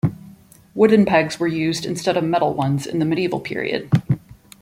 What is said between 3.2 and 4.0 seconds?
period.